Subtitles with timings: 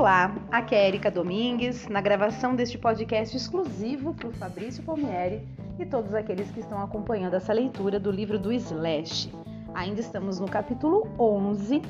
[0.00, 5.46] Olá, aqui é Erika Domingues, na gravação deste podcast exclusivo para o Fabrício Palmieri
[5.78, 9.30] e todos aqueles que estão acompanhando essa leitura do livro do Slash.
[9.74, 11.82] Ainda estamos no capítulo 11,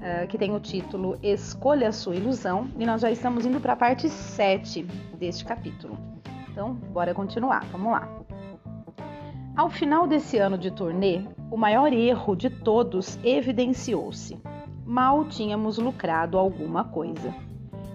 [0.00, 3.74] eh, que tem o título Escolha a Sua Ilusão, e nós já estamos indo para
[3.74, 4.82] a parte 7
[5.18, 5.98] deste capítulo.
[6.50, 8.08] Então, bora continuar, vamos lá.
[9.54, 14.40] Ao final desse ano de turnê, o maior erro de todos evidenciou-se
[14.90, 17.32] mal tínhamos lucrado alguma coisa.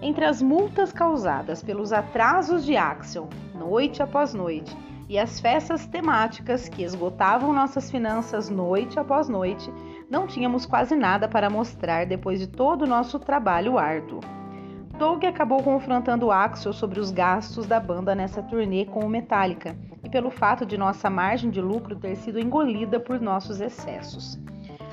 [0.06, 4.72] Entre as multas causadas pelos atrasos de Axel, noite após noite,
[5.08, 9.68] e as festas temáticas que esgotavam nossas finanças noite após noite,
[10.08, 14.20] não tínhamos quase nada para mostrar depois de todo o nosso trabalho árduo.
[14.96, 20.08] Doug acabou confrontando Axel sobre os gastos da banda nessa turnê com o Metallica e
[20.08, 24.38] pelo fato de nossa margem de lucro ter sido engolida por nossos excessos.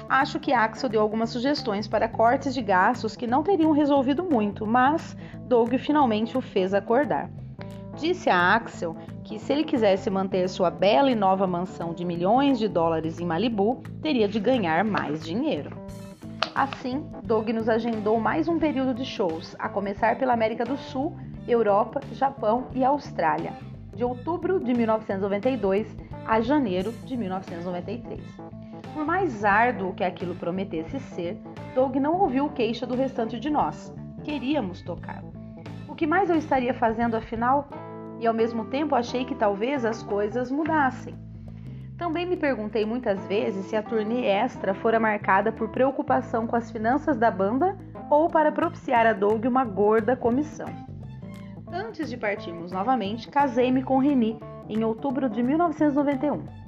[0.10, 4.66] Acho que Axel deu algumas sugestões para cortes de gastos que não teriam resolvido muito,
[4.66, 7.30] mas Doug finalmente o fez acordar.
[7.98, 12.60] Disse a Axel que se ele quisesse manter sua bela e nova mansão de milhões
[12.60, 15.72] de dólares em Malibu, teria de ganhar mais dinheiro.
[16.54, 21.16] Assim, Doug nos agendou mais um período de shows, a começar pela América do Sul,
[21.48, 23.54] Europa, Japão e Austrália,
[23.96, 28.63] de outubro de 1992 a janeiro de 1993.
[28.94, 31.42] Por mais árduo que aquilo prometesse ser,
[31.74, 33.92] Doug não ouviu queixa do restante de nós.
[34.24, 35.24] Queríamos tocar.
[35.88, 37.68] O que mais eu estaria fazendo afinal?
[38.20, 41.16] E ao mesmo tempo achei que talvez as coisas mudassem.
[41.98, 46.70] Também me perguntei muitas vezes se a turnê extra fora marcada por preocupação com as
[46.70, 47.76] finanças da banda
[48.12, 50.68] ou para propiciar a Doug uma gorda comissão.
[51.72, 56.63] Antes de partirmos novamente, casei-me com Reni em outubro de 1991.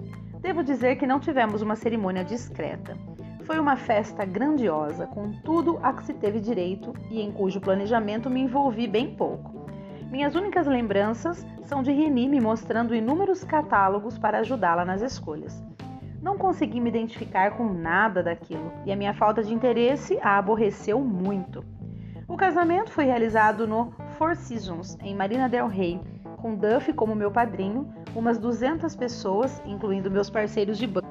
[0.46, 2.96] Devo dizer que não tivemos uma cerimônia discreta.
[3.46, 8.30] Foi uma festa grandiosa, com tudo a que se teve direito e em cujo planejamento
[8.30, 9.68] me envolvi bem pouco.
[10.12, 15.64] Minhas únicas lembranças são de Reni me mostrando inúmeros catálogos para ajudá-la nas escolhas.
[16.22, 21.00] Não consegui me identificar com nada daquilo e a minha falta de interesse a aborreceu
[21.00, 21.66] muito.
[22.28, 26.00] O casamento foi realizado no Four Seasons, em Marina del Rey,
[26.38, 31.08] com Duff como meu padrinho, umas 200 pessoas, incluindo meus parceiros de banco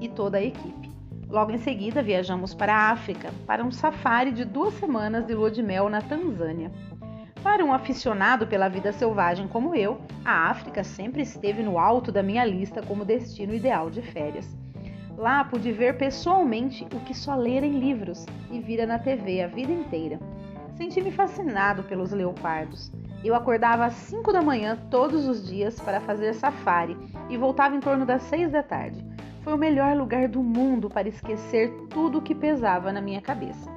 [0.00, 0.90] e toda a equipe.
[1.28, 5.50] Logo em seguida, viajamos para a África para um safari de duas semanas de lua
[5.50, 6.70] de mel na Tanzânia.
[7.42, 12.22] Para um aficionado pela vida selvagem como eu, a África sempre esteve no alto da
[12.22, 14.56] minha lista como destino ideal de férias.
[15.16, 19.46] Lá pude ver pessoalmente o que só ler em livros e vira na TV a
[19.46, 20.18] vida inteira.
[20.76, 22.90] Senti-me fascinado pelos leopardos.
[23.24, 26.94] Eu acordava às 5 da manhã todos os dias para fazer safari
[27.30, 29.02] e voltava em torno das 6 da tarde.
[29.42, 33.72] Foi o melhor lugar do mundo para esquecer tudo o que pesava na minha cabeça.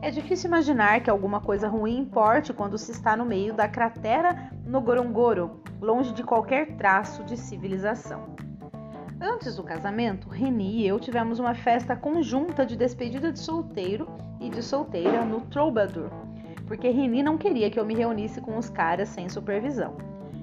[0.00, 4.50] É difícil imaginar que alguma coisa ruim importe quando se está no meio da cratera
[4.64, 8.34] no Gorongoro, longe de qualquer traço de civilização.
[9.20, 14.08] Antes do casamento, Reni e eu tivemos uma festa conjunta de despedida de solteiro
[14.40, 16.08] e de solteira no Troubadour,
[16.70, 19.96] porque Reni não queria que eu me reunisse com os caras sem supervisão.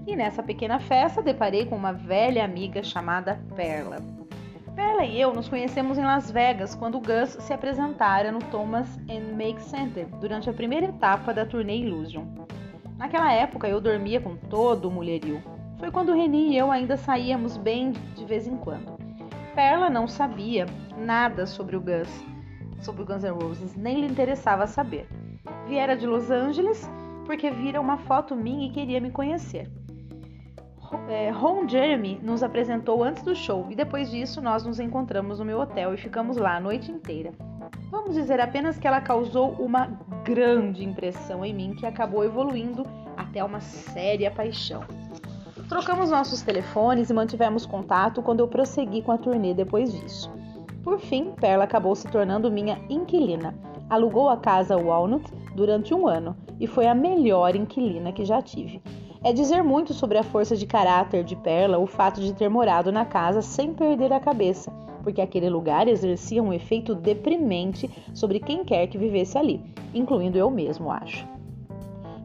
[0.05, 3.99] E nessa pequena festa deparei com uma velha amiga chamada Perla.
[4.75, 9.37] Perla e eu nos conhecemos em Las Vegas quando Gus se apresentara no Thomas and
[9.37, 12.25] Make Center durante a primeira etapa da turnê Illusion.
[12.97, 15.41] Naquela época eu dormia com todo o mulherio.
[15.79, 18.97] Foi quando Reni e eu ainda saíamos bem de vez em quando.
[19.55, 20.65] Perla não sabia
[20.97, 22.09] nada sobre o Gus,
[22.81, 25.07] sobre o Guns N' Roses, nem lhe interessava saber.
[25.67, 26.89] Viera de Los Angeles
[27.25, 29.69] porque vira uma foto minha e queria me conhecer.
[31.09, 35.45] É, Ron Jeremy nos apresentou antes do show e depois disso nós nos encontramos no
[35.45, 37.31] meu hotel e ficamos lá a noite inteira.
[37.91, 39.87] Vamos dizer apenas que ela causou uma
[40.23, 42.83] grande impressão em mim que acabou evoluindo
[43.17, 44.83] até uma séria paixão.
[45.67, 50.31] Trocamos nossos telefones e mantivemos contato quando eu prossegui com a turnê depois disso.
[50.81, 53.53] Por fim, Perla acabou se tornando minha inquilina.
[53.89, 58.79] Alugou a casa Walnut durante um ano e foi a melhor inquilina que já tive.
[59.23, 62.91] É dizer muito sobre a força de caráter de Perla o fato de ter morado
[62.91, 64.71] na casa sem perder a cabeça,
[65.01, 69.59] porque aquele lugar exercia um efeito deprimente sobre quem quer que vivesse ali,
[69.95, 71.27] incluindo eu mesmo, acho.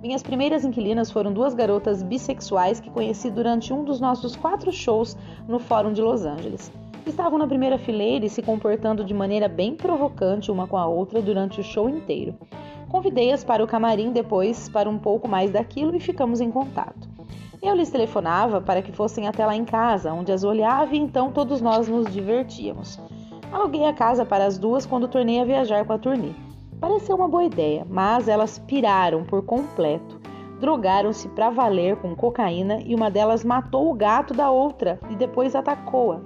[0.03, 5.17] Minhas primeiras inquilinas foram duas garotas bissexuais que conheci durante um dos nossos quatro shows
[5.49, 6.71] no Fórum de Los Angeles.
[7.07, 11.23] Estavam na primeira fileira e se comportando de maneira bem provocante uma com a outra
[11.23, 12.35] durante o show inteiro.
[12.93, 17.09] Convidei-as para o camarim depois para um pouco mais daquilo e ficamos em contato.
[17.63, 21.33] Eu lhes telefonava para que fossem até lá em casa, onde as olhava e então
[21.33, 23.01] todos nós nos divertíamos.
[23.51, 26.33] Aluguei a casa para as duas quando tornei a viajar com a turnê.
[26.79, 30.21] Pareceu uma boa ideia, mas elas piraram por completo.
[30.61, 35.57] Drogaram-se para valer com cocaína e uma delas matou o gato da outra e depois
[35.57, 36.21] atacou-a.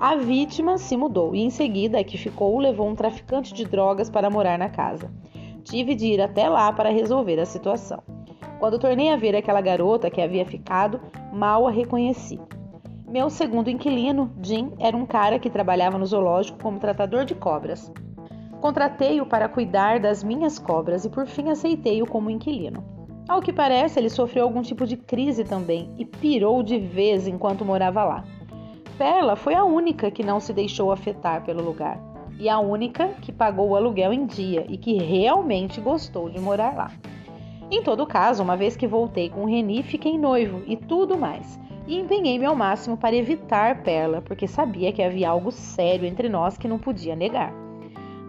[0.00, 4.08] A vítima se mudou e em seguida a que ficou levou um traficante de drogas
[4.08, 5.10] para morar na casa.
[5.68, 8.02] Tive de ir até lá para resolver a situação.
[8.58, 10.98] Quando tornei a ver aquela garota que havia ficado,
[11.30, 12.40] mal a reconheci.
[13.06, 17.92] Meu segundo inquilino, Jim, era um cara que trabalhava no zoológico como tratador de cobras.
[18.62, 22.82] Contratei-o para cuidar das minhas cobras e por fim aceitei-o como inquilino.
[23.28, 27.62] Ao que parece, ele sofreu algum tipo de crise também e pirou de vez enquanto
[27.62, 28.24] morava lá.
[28.96, 33.32] Perla foi a única que não se deixou afetar pelo lugar e a única que
[33.32, 36.92] pagou o aluguel em dia e que realmente gostou de morar lá.
[37.70, 41.98] Em todo caso, uma vez que voltei com Reni, fiquei noivo e tudo mais e
[41.98, 46.68] empenhei-me ao máximo para evitar Perla, porque sabia que havia algo sério entre nós que
[46.68, 47.67] não podia negar.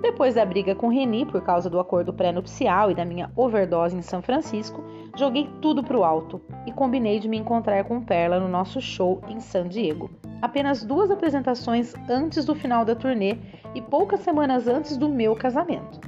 [0.02, 4.02] Depois da briga com Reni por causa do acordo pré-nupcial e da minha overdose em
[4.02, 4.82] São Francisco,
[5.18, 9.40] joguei tudo pro alto e combinei de me encontrar com Perla no nosso show em
[9.42, 10.10] San Diego.
[10.42, 13.38] Apenas duas apresentações antes do final da turnê
[13.76, 16.00] e poucas semanas antes do meu casamento.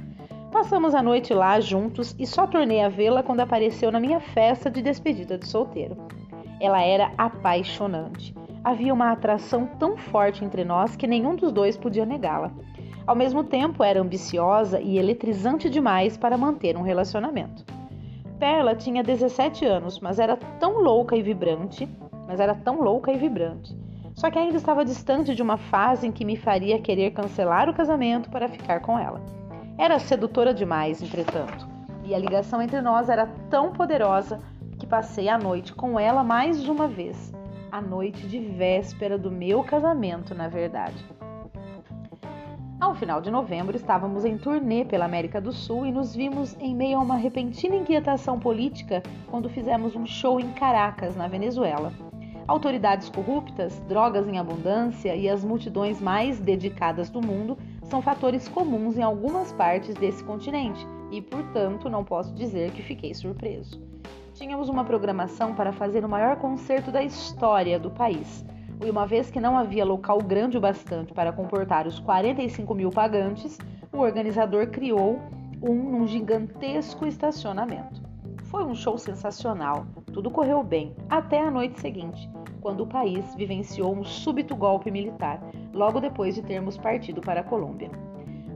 [0.50, 4.70] Passamos a noite lá juntos e só tornei a vê-la quando apareceu na minha festa
[4.70, 5.96] de despedida de solteiro.
[6.60, 8.34] Ela era apaixonante.
[8.64, 12.52] Havia uma atração tão forte entre nós que nenhum dos dois podia negá-la.
[13.06, 17.64] Ao mesmo tempo, era ambiciosa e eletrizante demais para manter um relacionamento.
[18.38, 21.88] Perla tinha 17 anos, mas era tão louca e vibrante,
[22.26, 23.76] mas era tão louca e vibrante.
[24.14, 27.74] Só que ainda estava distante de uma fase em que me faria querer cancelar o
[27.74, 29.20] casamento para ficar com ela.
[29.78, 31.66] Era sedutora demais, entretanto,
[32.04, 34.38] e a ligação entre nós era tão poderosa
[34.78, 37.32] que passei a noite com ela mais uma vez,
[37.70, 41.04] a noite de véspera do meu casamento, na verdade.
[42.82, 46.74] Ao final de novembro, estávamos em turnê pela América do Sul e nos vimos em
[46.74, 51.92] meio a uma repentina inquietação política quando fizemos um show em Caracas, na Venezuela.
[52.44, 58.98] Autoridades corruptas, drogas em abundância e as multidões mais dedicadas do mundo são fatores comuns
[58.98, 63.80] em algumas partes desse continente e, portanto, não posso dizer que fiquei surpreso.
[64.34, 68.44] Tínhamos uma programação para fazer o maior concerto da história do país.
[68.84, 72.90] E uma vez que não havia local grande o bastante para comportar os 45 mil
[72.90, 73.56] pagantes,
[73.92, 75.20] o organizador criou
[75.62, 78.02] um num gigantesco estacionamento.
[78.44, 82.28] Foi um show sensacional, tudo correu bem, até a noite seguinte,
[82.60, 85.40] quando o país vivenciou um súbito golpe militar,
[85.72, 87.90] logo depois de termos partido para a Colômbia.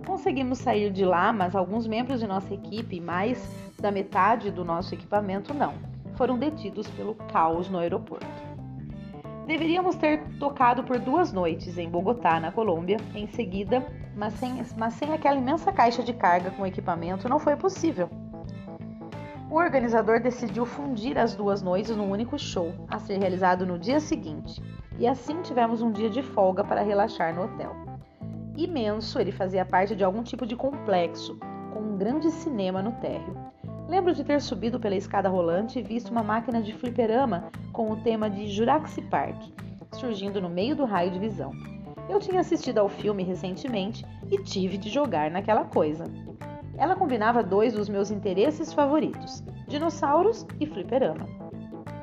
[0.04, 4.92] Conseguimos sair de lá, mas alguns membros de nossa equipe, mais da metade do nosso
[4.92, 5.74] equipamento, não.
[6.16, 8.45] Foram detidos pelo caos no aeroporto.
[9.46, 14.94] Deveríamos ter tocado por duas noites em Bogotá, na Colômbia, em seguida, mas sem, mas
[14.94, 18.10] sem aquela imensa caixa de carga com equipamento não foi possível.
[19.48, 24.00] O organizador decidiu fundir as duas noites num único show, a ser realizado no dia
[24.00, 24.60] seguinte,
[24.98, 27.76] e assim tivemos um dia de folga para relaxar no hotel.
[28.56, 31.38] Imenso, ele fazia parte de algum tipo de complexo,
[31.72, 33.36] com um grande cinema no térreo.
[33.88, 37.96] Lembro de ter subido pela escada rolante e visto uma máquina de fliperama com o
[37.96, 39.40] tema de Jurassic Park,
[39.92, 41.52] surgindo no meio do raio de visão.
[42.08, 46.04] Eu tinha assistido ao filme recentemente e tive de jogar naquela coisa.
[46.76, 51.26] Ela combinava dois dos meus interesses favoritos: dinossauros e fliperama.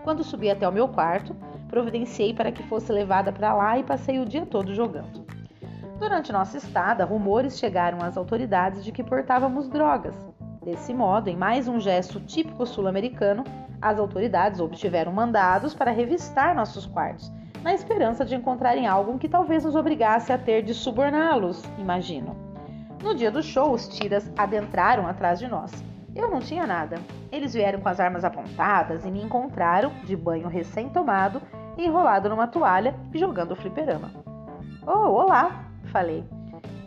[0.04, 1.36] Quando subi até o meu quarto,
[1.68, 5.26] providenciei para que fosse levada para lá e passei o dia todo jogando.
[6.00, 10.16] Durante nossa estada, rumores chegaram às autoridades de que portávamos drogas,
[10.64, 13.44] Desse modo, em mais um gesto típico sul-americano,
[13.82, 17.30] as autoridades obtiveram mandados para revistar nossos quartos,
[17.62, 22.36] na esperança de encontrarem algo que talvez nos obrigasse a ter de suborná-los, imagino.
[23.04, 25.72] No dia do show, os tiras adentraram atrás de nós.
[26.16, 26.98] Eu não tinha nada.
[27.30, 31.42] Eles vieram com as armas apontadas e me encontraram, de banho recém-tomado,
[31.78, 34.12] enrolado numa toalha e jogando fliperama.
[34.88, 35.66] Oh, olá!
[35.92, 36.24] falei.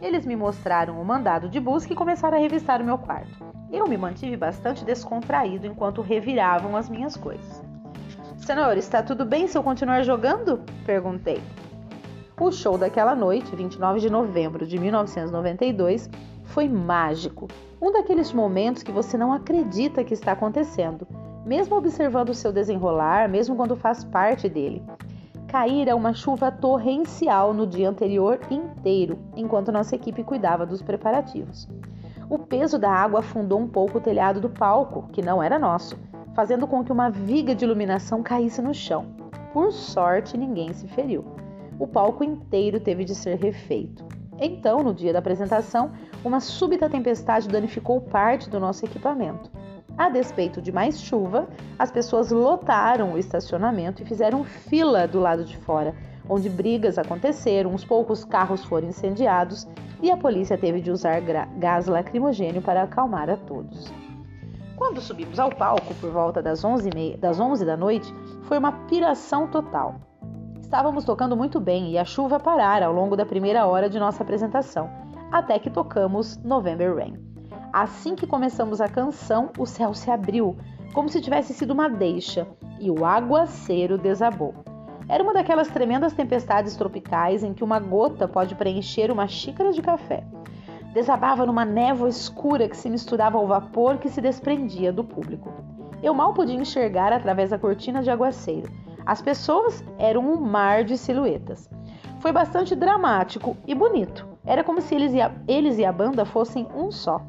[0.01, 3.46] Eles me mostraram o mandado de busca e começaram a revistar o meu quarto.
[3.73, 7.63] Eu me mantive bastante descontraído enquanto reviravam as minhas coisas.
[8.39, 10.61] Senhor, está tudo bem se eu continuar jogando?
[10.85, 11.43] perguntei.
[12.39, 16.09] O show daquela noite, 29 de novembro de 1992,
[16.45, 17.49] foi mágico.
[17.81, 21.09] Um daqueles momentos que você não acredita que está acontecendo,
[21.45, 24.83] mesmo observando o seu desenrolar, mesmo quando faz parte dele.
[25.49, 31.69] Caíra uma chuva torrencial no dia anterior inteiro, enquanto nossa equipe cuidava dos preparativos.
[32.49, 35.99] Peso da água afundou um pouco o telhado do palco, que não era nosso,
[36.33, 39.07] fazendo com que uma viga de iluminação caísse no chão.
[39.53, 41.25] Por sorte, ninguém se feriu.
[41.77, 44.05] O palco inteiro teve de ser refeito.
[44.39, 45.91] Então, no dia da apresentação,
[46.25, 49.51] uma súbita tempestade danificou parte do nosso equipamento.
[49.99, 51.49] A despeito de mais chuva,
[51.79, 55.95] as pessoas lotaram o estacionamento e fizeram fila do lado de fora,
[56.29, 59.67] onde brigas aconteceram, uns poucos carros foram incendiados
[60.03, 61.21] e a polícia teve de usar
[61.59, 63.93] gás lacrimogênio para acalmar a todos.
[64.77, 69.47] Quando subimos ao palco por volta das 11, das 11 da noite, foi uma piração
[69.47, 69.97] total.
[70.61, 74.23] Estávamos tocando muito bem e a chuva parara ao longo da primeira hora de nossa
[74.23, 74.91] apresentação,
[75.33, 77.15] até que tocamos November Rain.
[77.73, 80.57] Assim que começamos a canção, o céu se abriu,
[80.93, 82.47] como se tivesse sido uma deixa,
[82.79, 84.55] e o aguaceiro desabou.
[85.09, 89.81] Era uma daquelas tremendas tempestades tropicais em que uma gota pode preencher uma xícara de
[89.81, 90.25] café.
[90.93, 95.53] Desabava numa névoa escura que se misturava ao vapor que se desprendia do público.
[96.03, 98.69] Eu mal podia enxergar através da cortina de aguaceiro.
[99.05, 101.71] As pessoas eram um mar de silhuetas.
[102.19, 104.27] Foi bastante dramático e bonito.
[104.45, 107.23] Era como se eles e a, eles e a banda fossem um só.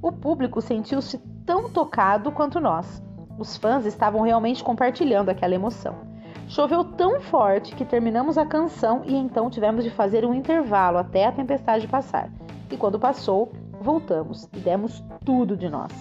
[0.00, 3.02] O público sentiu-se tão tocado quanto nós.
[3.36, 6.09] Os fãs estavam realmente compartilhando aquela emoção.
[6.50, 11.24] Choveu tão forte que terminamos a canção e então tivemos de fazer um intervalo até
[11.24, 12.28] a tempestade passar.
[12.68, 15.92] E quando passou, voltamos e demos tudo de nós.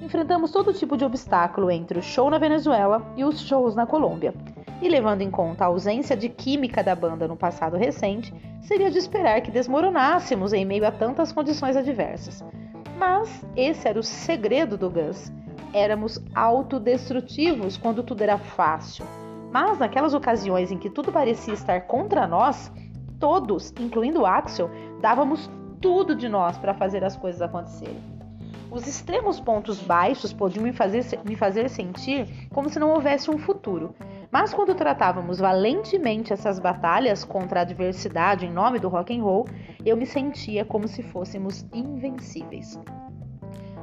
[0.00, 4.32] Enfrentamos todo tipo de obstáculo entre o show na Venezuela e os shows na Colômbia.
[4.80, 8.98] E levando em conta a ausência de química da banda no passado recente, seria de
[8.98, 12.44] esperar que desmoronássemos em meio a tantas condições adversas.
[12.96, 15.32] Mas esse era o segredo do Gus.
[15.72, 19.04] Éramos autodestrutivos quando tudo era fácil
[19.52, 22.72] mas naquelas ocasiões em que tudo parecia estar contra nós,
[23.20, 28.00] todos, incluindo Axel, dávamos tudo de nós para fazer as coisas acontecerem.
[28.70, 33.36] Os extremos pontos baixos podiam me fazer, me fazer sentir como se não houvesse um
[33.36, 33.94] futuro.
[34.30, 39.46] Mas quando tratávamos valentemente essas batalhas contra a adversidade em nome do rock and roll,
[39.84, 42.80] eu me sentia como se fôssemos invencíveis.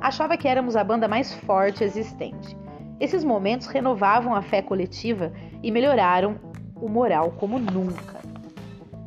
[0.02, 2.58] Achava que éramos a banda mais forte existente.
[3.00, 6.36] Esses momentos renovavam a fé coletiva e melhoraram
[6.76, 8.20] o moral como nunca.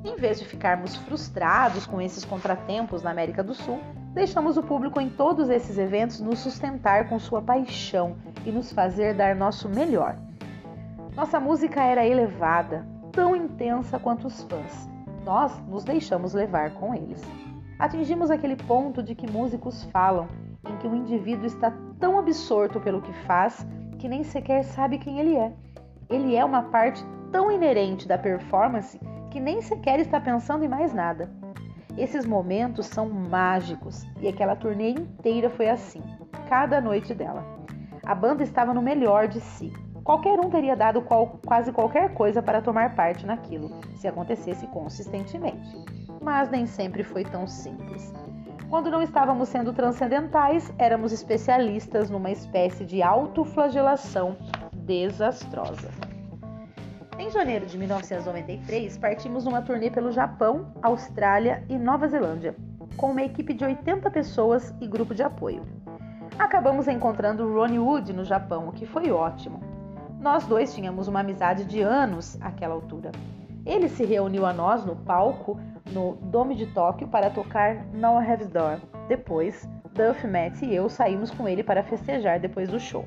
[0.05, 3.79] Em vez de ficarmos frustrados com esses contratempos na América do Sul,
[4.13, 9.15] deixamos o público em todos esses eventos nos sustentar com sua paixão e nos fazer
[9.15, 10.17] dar nosso melhor.
[11.15, 14.89] Nossa música era elevada, tão intensa quanto os fãs.
[15.25, 17.23] Nós nos deixamos levar com eles.
[17.79, 20.27] Atingimos aquele ponto de que músicos falam,
[20.69, 23.67] em que o indivíduo está tão absorto pelo que faz
[23.99, 25.53] que nem sequer sabe quem ele é.
[26.09, 30.93] Ele é uma parte tão inerente da performance que nem sequer está pensando em mais
[30.93, 31.31] nada.
[31.97, 36.03] Esses momentos são mágicos e aquela turnê inteira foi assim,
[36.49, 37.45] cada noite dela.
[38.05, 39.73] A banda estava no melhor de si.
[40.03, 45.77] Qualquer um teria dado qual, quase qualquer coisa para tomar parte naquilo, se acontecesse consistentemente.
[46.21, 48.13] Mas nem sempre foi tão simples.
[48.69, 54.37] Quando não estávamos sendo transcendentais, éramos especialistas numa espécie de autoflagelação
[54.85, 55.91] desastrosa.
[57.19, 62.57] Em janeiro de 1993, partimos numa turnê pelo Japão, Austrália e Nova Zelândia,
[62.97, 65.65] com uma equipe de 80 pessoas e grupo de apoio.
[66.39, 69.61] Acabamos encontrando Ronnie Wood no Japão, o que foi ótimo.
[70.21, 73.13] Nós dois tínhamos uma amizade de anos àquela altura.
[73.65, 75.61] Ele se reuniu a nós no palco
[75.93, 78.81] no Dome de Tóquio para tocar Now I Have Door.
[79.09, 83.07] Depois, Duff, Matt e eu saímos com ele para festejar depois do show.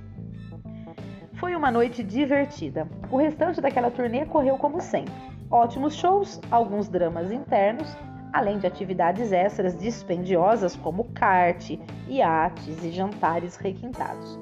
[1.38, 2.88] Foi uma noite divertida.
[3.12, 5.14] O restante daquela turnê correu como sempre.
[5.52, 7.96] Ótimos shows, alguns dramas internos,
[8.32, 11.78] além de atividades extras dispendiosas como kart,
[12.08, 14.40] iates e jantares requintados.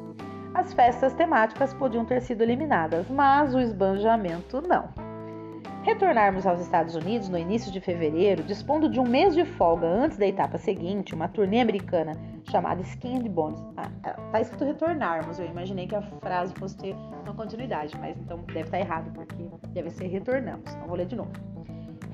[0.53, 4.89] As festas temáticas podiam ter sido eliminadas, mas o esbanjamento não.
[5.83, 10.17] Retornarmos aos Estados Unidos no início de fevereiro, dispondo de um mês de folga antes
[10.17, 12.13] da etapa seguinte, uma turnê americana
[12.49, 13.61] chamada Skin and Bones.
[13.75, 13.89] Ah,
[14.31, 18.61] tá escrito retornarmos, eu imaginei que a frase fosse ter uma continuidade, mas então deve
[18.61, 20.73] estar errado, porque deve ser retornamos.
[20.73, 21.31] Então vou ler de novo.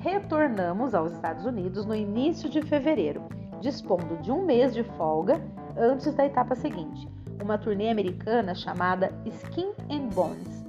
[0.00, 3.22] Retornamos aos Estados Unidos no início de fevereiro,
[3.60, 5.40] dispondo de um mês de folga
[5.76, 7.08] antes da etapa seguinte,
[7.40, 10.59] uma turnê americana chamada Skin and Bones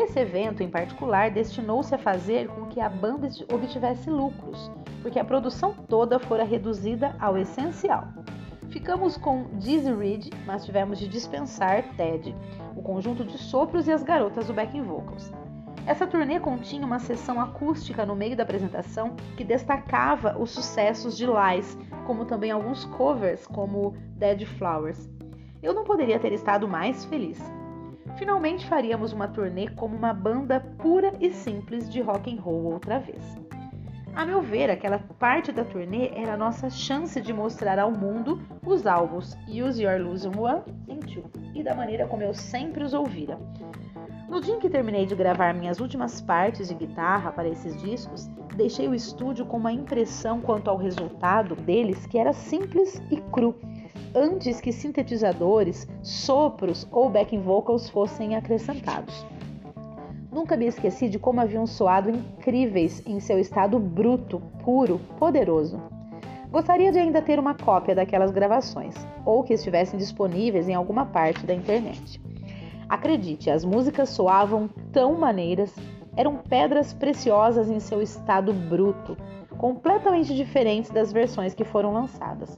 [0.00, 4.70] esse evento, em particular, destinou-se a fazer com que a banda obtivesse lucros,
[5.02, 8.08] porque a produção toda fora reduzida ao essencial.
[8.70, 12.34] Ficamos com Dizzy Reed, mas tivemos de dispensar Ted,
[12.74, 15.30] o conjunto de sopros e as garotas do backing vocals.
[15.86, 21.26] Essa turnê continha uma sessão acústica no meio da apresentação que destacava os sucessos de
[21.26, 25.10] Lies, como também alguns covers como Dead Flowers.
[25.62, 27.38] Eu não poderia ter estado mais feliz
[28.16, 32.98] finalmente faríamos uma turnê como uma banda pura e simples de rock and roll outra
[32.98, 33.22] vez.
[34.14, 38.40] A meu ver, aquela parte da turnê era a nossa chance de mostrar ao mundo
[38.64, 40.32] os álbuns Use Your Illusion
[40.86, 43.38] 1 e 2 e da maneira como eu sempre os ouvira.
[44.28, 48.26] No dia em que terminei de gravar minhas últimas partes de guitarra para esses discos,
[48.54, 53.54] deixei o estúdio com uma impressão quanto ao resultado deles que era simples e cru,
[54.14, 59.24] antes que sintetizadores, sopros ou backing vocals fossem acrescentados.
[60.32, 65.78] Nunca me esqueci de como haviam soado incríveis em seu estado bruto, puro, poderoso.
[66.50, 68.94] Gostaria de ainda ter uma cópia daquelas gravações,
[69.24, 72.20] ou que estivessem disponíveis em alguma parte da internet.
[72.88, 75.74] Acredite, as músicas soavam tão maneiras,
[76.16, 79.16] eram pedras preciosas em seu estado bruto,
[79.56, 82.56] completamente diferentes das versões que foram lançadas.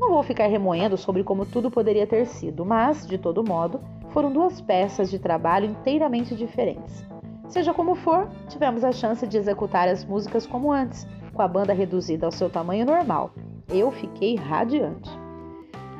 [0.00, 4.32] Não vou ficar remoendo sobre como tudo poderia ter sido, mas, de todo modo, foram
[4.32, 7.04] duas peças de trabalho inteiramente diferentes.
[7.48, 11.74] Seja como for, tivemos a chance de executar as músicas como antes, com a banda
[11.74, 13.32] reduzida ao seu tamanho normal.
[13.68, 15.10] Eu fiquei radiante.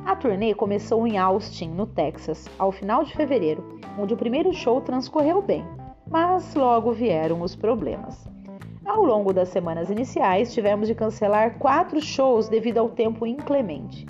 [0.07, 4.81] A turnê começou em Austin, no Texas, ao final de fevereiro, onde o primeiro show
[4.81, 5.63] transcorreu bem,
[6.11, 8.27] mas logo vieram os problemas.
[8.91, 14.05] Ao longo das semanas iniciais, tivemos de cancelar quatro shows devido ao tempo inclemente.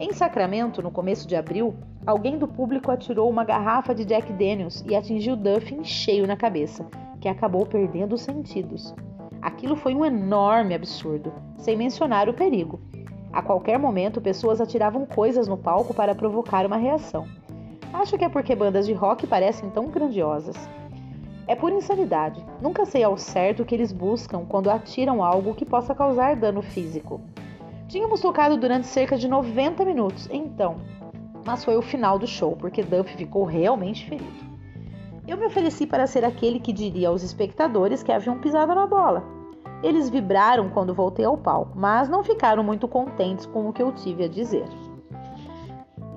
[0.00, 4.82] Em Sacramento, no começo de abril, alguém do público atirou uma garrafa de Jack Daniels
[4.84, 6.84] e atingiu Duff em cheio na cabeça,
[7.20, 8.92] que acabou perdendo os sentidos.
[9.40, 12.80] Aquilo foi um enorme absurdo, sem mencionar o perigo.
[13.32, 17.28] A qualquer momento, pessoas atiravam coisas no palco para provocar uma reação.
[17.92, 20.56] Acho que é porque bandas de rock parecem tão grandiosas.
[21.46, 22.44] É pura insanidade.
[22.60, 26.62] Nunca sei ao certo o que eles buscam quando atiram algo que possa causar dano
[26.62, 27.20] físico.
[27.88, 30.76] Tínhamos tocado durante cerca de 90 minutos, então
[31.46, 34.56] mas foi o final do show, porque Duff ficou realmente ferido.
[35.28, 39.22] Eu me ofereci para ser aquele que diria aos espectadores que haviam pisado na bola.
[39.82, 43.92] Eles vibraram quando voltei ao palco, mas não ficaram muito contentes com o que eu
[43.92, 44.64] tive a dizer.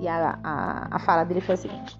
[0.00, 1.96] E a, a, a fala dele foi a seguinte: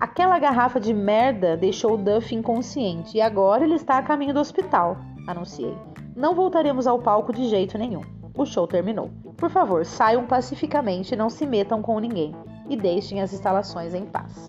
[0.00, 4.96] Aquela garrafa de merda deixou Duff inconsciente e agora ele está a caminho do hospital,
[5.26, 5.76] anunciei.
[6.14, 8.02] Não voltaremos ao palco de jeito nenhum.
[8.36, 9.10] O show terminou.
[9.36, 12.32] Por favor, saiam pacificamente e não se metam com ninguém
[12.68, 14.48] e deixem as instalações em paz.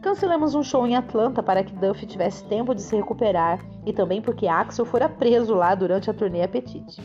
[0.00, 4.22] Cancelamos um show em Atlanta para que Duff tivesse tempo de se recuperar e também
[4.22, 7.02] porque Axel fora preso lá durante a turnê Apetite.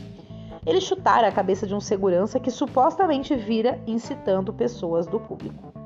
[0.64, 5.79] Ele chutara a cabeça de um segurança que supostamente vira incitando pessoas do público.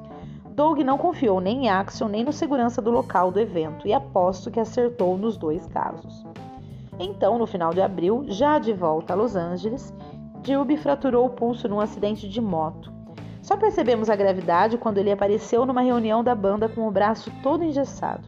[0.54, 4.50] Doug não confiou nem em Axel nem no segurança do local do evento e aposto
[4.50, 6.24] que acertou nos dois casos.
[6.98, 9.92] Então, no final de abril, já de volta a Los Angeles,
[10.42, 12.94] Dilby fraturou o pulso num acidente de moto
[13.44, 17.62] só percebemos a gravidade quando ele apareceu numa reunião da banda com o braço todo
[17.62, 18.26] engessado.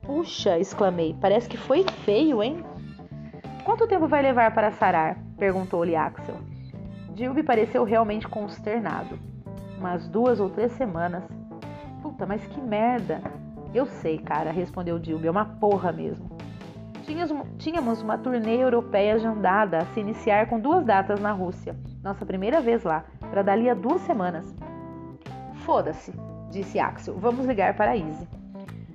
[0.00, 2.64] Puxa, exclamei, parece que foi feio, hein?
[3.62, 5.18] Quanto tempo vai levar para sarar?
[5.36, 6.36] perguntou-lhe Axel.
[7.12, 9.18] Dilby pareceu realmente consternado.
[9.78, 11.24] Umas duas ou três semanas.
[12.02, 13.20] Puta, mas que merda!
[13.74, 16.30] Eu sei, cara, respondeu Dilby, é uma porra mesmo.
[17.58, 22.60] Tínhamos uma turnê europeia agendada a se iniciar com duas datas na Rússia, nossa primeira
[22.60, 24.52] vez lá, para dali a duas semanas.
[25.64, 26.12] Foda-se,
[26.50, 27.16] disse Axel.
[27.18, 28.26] Vamos ligar para Izzy.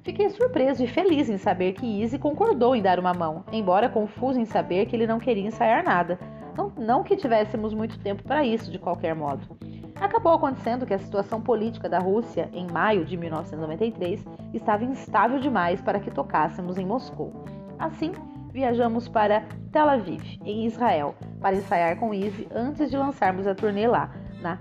[0.03, 4.39] Fiquei surpreso e feliz em saber que Izzy concordou em dar uma mão, embora confuso
[4.39, 6.19] em saber que ele não queria ensaiar nada.
[6.57, 9.57] Não, não que tivéssemos muito tempo para isso, de qualquer modo.
[10.01, 15.79] Acabou acontecendo que a situação política da Rússia, em maio de 1993, estava instável demais
[15.79, 17.31] para que tocássemos em Moscou.
[17.77, 18.11] Assim,
[18.51, 23.87] viajamos para Tel Aviv, em Israel, para ensaiar com Izzy antes de lançarmos a turnê
[23.87, 24.09] lá,
[24.41, 24.57] na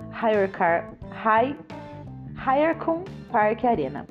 [2.44, 4.06] Hyercon Park Arena.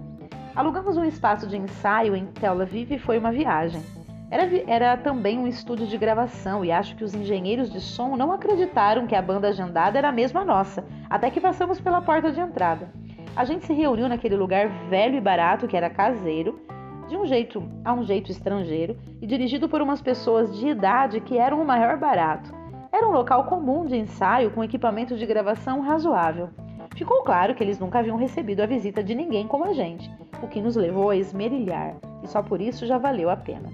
[0.55, 3.83] Alugamos um espaço de ensaio em Tel Aviv e foi uma viagem.
[4.31, 8.31] Era, era, também um estúdio de gravação e acho que os engenheiros de som não
[8.31, 12.39] acreditaram que a banda agendada era a mesma nossa, até que passamos pela porta de
[12.39, 12.91] entrada.
[13.35, 16.61] A gente se reuniu naquele lugar velho e barato que era caseiro,
[17.07, 21.35] de um jeito a um jeito estrangeiro e dirigido por umas pessoas de idade que
[21.35, 22.53] eram o maior barato.
[22.91, 26.49] Era um local comum de ensaio com equipamento de gravação razoável.
[26.95, 30.11] Ficou claro que eles nunca haviam recebido a visita de ninguém como a gente,
[30.43, 33.69] o que nos levou a esmerilhar, e só por isso já valeu a pena.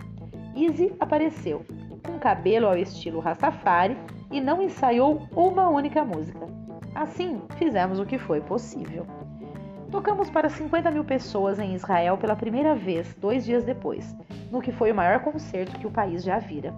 [0.55, 1.65] Izzy apareceu,
[2.05, 3.97] com cabelo ao estilo Rastafari,
[4.31, 6.47] e não ensaiou uma única música.
[6.95, 9.05] Assim, fizemos o que foi possível.
[9.91, 14.15] Tocamos para 50 mil pessoas em Israel pela primeira vez, dois dias depois,
[14.49, 16.73] no que foi o maior concerto que o país já vira.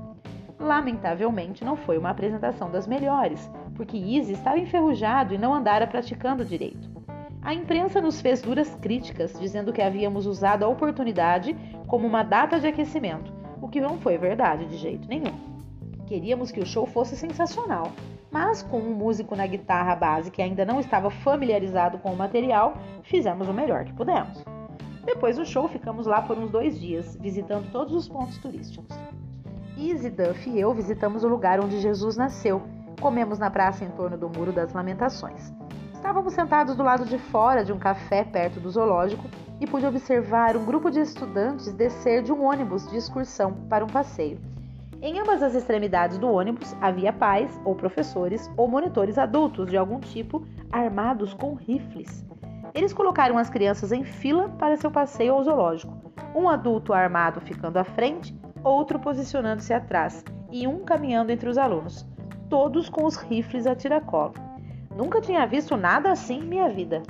[0.59, 6.43] Lamentavelmente, não foi uma apresentação das melhores, porque Izzy estava enferrujado e não andara praticando
[6.43, 6.89] direito.
[7.43, 11.55] A imprensa nos fez duras críticas, dizendo que havíamos usado a oportunidade
[11.87, 13.31] como uma data de aquecimento,
[13.62, 15.34] o que não foi verdade de jeito nenhum.
[16.06, 17.91] Queríamos que o show fosse sensacional,
[18.32, 22.78] mas com um músico na guitarra base que ainda não estava familiarizado com o material,
[23.04, 24.43] fizemos o melhor que pudemos.
[25.06, 28.98] Depois do show, ficamos lá por uns dois dias, visitando todos os pontos turísticos.
[29.78, 32.62] Izzy, Duff e eu visitamos o lugar onde Jesus nasceu.
[33.00, 35.54] Comemos na praça em torno do Muro das Lamentações.
[35.93, 40.56] Estávamos sentados do lado de fora de um café perto do zoológico e pude observar
[40.56, 44.39] um grupo de estudantes descer de um ônibus de excursão para um passeio.
[45.02, 50.00] Em ambas as extremidades do ônibus havia pais, ou professores, ou monitores adultos de algum
[50.00, 52.26] tipo, armados com rifles.
[52.74, 55.96] Eles colocaram as crianças em fila para seu passeio ao zoológico,
[56.36, 62.06] um adulto armado ficando à frente, outro posicionando-se atrás e um caminhando entre os alunos,
[62.50, 64.34] todos com os rifles a tiracolo.
[64.96, 67.04] Nunca tinha visto nada assim em minha vida.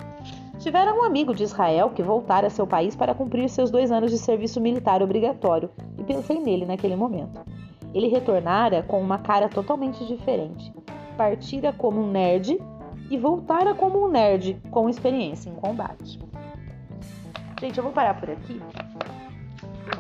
[0.67, 4.11] Tivera um amigo de Israel que voltara a seu país para cumprir seus dois anos
[4.11, 7.39] de serviço militar obrigatório e pensei nele naquele momento.
[7.93, 10.73] Ele retornara com uma cara totalmente diferente.
[11.15, 12.59] Partira como um nerd
[13.09, 16.19] e voltara como um nerd com experiência em combate.
[17.61, 18.61] Gente, eu vou parar por aqui.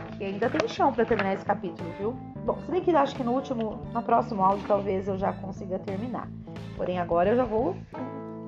[0.09, 2.11] Porque ainda tem chão para terminar esse capítulo, viu?
[2.45, 5.79] Bom, se bem que acho que no último, no próximo áudio talvez eu já consiga
[5.79, 6.27] terminar.
[6.75, 7.73] Porém, agora eu já vou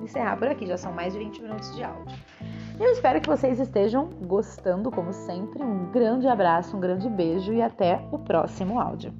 [0.02, 2.16] encerrar por aqui, já são mais de 20 minutos de áudio.
[2.78, 5.62] Eu espero que vocês estejam gostando, como sempre.
[5.62, 9.12] Um grande abraço, um grande beijo e até o próximo áudio.